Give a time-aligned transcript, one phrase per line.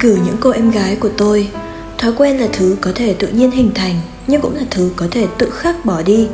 [0.00, 1.48] Gửi những cô em gái của tôi.
[1.98, 5.06] Thói quen là thứ có thể tự nhiên hình thành, Nhưng cũng là thứ có
[5.10, 6.28] thể tự khắc bỏ đi.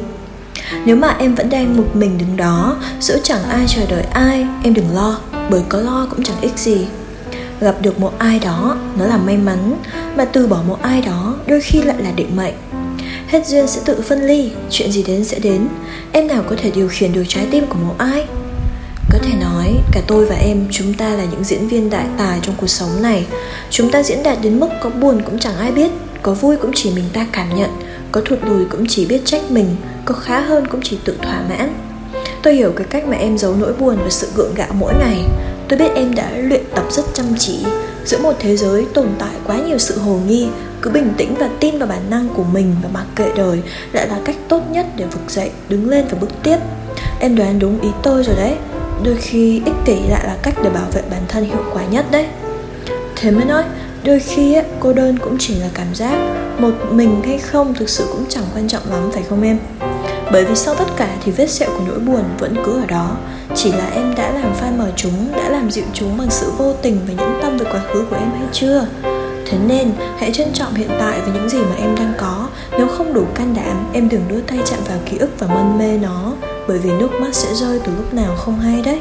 [0.85, 4.47] Nếu mà em vẫn đang một mình đứng đó, Giữa chẳng ai chờ đợi ai,
[4.63, 5.21] Em đừng lo,
[5.51, 6.87] Bởi có lo cũng chẳng ích gì.
[7.61, 9.75] Gặp được một ai đó, Nó là may mắn,
[10.17, 12.55] Mà từ bỏ một ai đó Đôi khi lại là định mệnh.
[13.27, 15.69] Hết duyên sẽ tự phân ly, Chuyện gì đến sẽ đến.
[16.13, 18.27] Em nào có thể điều khiển được trái tim của một ai?
[19.11, 22.39] Có thể nói, cả tôi và em, chúng ta là những diễn viên đại tài
[22.43, 23.27] trong cuộc sống này.
[23.71, 25.91] Chúng ta diễn đạt đến mức có buồn cũng chẳng ai biết,
[26.23, 27.71] có vui cũng chỉ mình ta cảm nhận,
[28.13, 31.43] có thụt lùi cũng chỉ biết trách mình, có khá hơn cũng chỉ tự thỏa
[31.49, 31.75] mãn.
[32.43, 35.19] Tôi hiểu cái cách mà em giấu nỗi buồn và sự gượng gạo mỗi ngày.
[35.69, 37.59] Tôi biết em đã luyện tập rất chăm chỉ.
[38.05, 40.49] Giữa một thế giới tồn tại quá nhiều sự hồ nghi,
[40.83, 44.09] cứ bình tĩnh và tin vào bản năng của mình và mặc kệ đời lại
[44.09, 46.57] là cách tốt nhất để vực dậy, đứng lên và bước tiếp.
[47.21, 48.55] Em đoán đúng ý tôi rồi đấy
[49.05, 52.05] đôi khi ích kỷ lại là cách để bảo vệ bản thân hiệu quả nhất
[52.11, 52.27] đấy.
[53.17, 53.65] Thế mới nói
[54.05, 56.19] đôi khi ấy, cô đơn cũng chỉ là cảm giác
[56.59, 59.59] một mình hay không thực sự cũng chẳng quan trọng lắm phải không em?
[60.33, 63.17] Bởi vì sau tất cả thì vết sẹo của nỗi buồn vẫn cứ ở đó.
[63.55, 66.73] Chỉ là em đã làm phai mờ chúng đã làm dịu chúng bằng sự vô
[66.83, 68.87] tình và nhẫn tâm về quá khứ của em hay chưa?
[69.47, 72.49] Thế nên hãy trân trọng hiện tại và những gì mà em đang có.
[72.79, 75.79] Nếu không đủ can đảm em đừng đưa tay chạm vào ký ức và mân
[75.79, 76.33] mê nó
[76.71, 79.01] bởi vì nước mắt sẽ rơi từ lúc nào không hay đấy.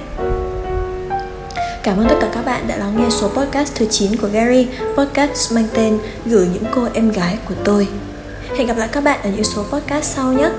[1.83, 4.67] Cảm ơn tất cả các bạn đã lắng nghe số podcast thứ 9 của Gary.
[4.97, 7.87] Podcast mang tên Gửi những cô em gái của tôi.
[8.57, 10.49] Hẹn gặp lại các bạn ở những số podcast sau nhé.